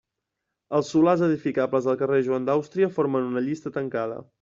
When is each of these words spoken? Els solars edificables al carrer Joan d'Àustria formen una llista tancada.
Els 0.77 0.89
solars 0.93 1.21
edificables 1.29 1.91
al 1.95 2.01
carrer 2.03 2.25
Joan 2.31 2.51
d'Àustria 2.51 2.95
formen 2.99 3.33
una 3.35 3.49
llista 3.51 3.79
tancada. 3.81 4.25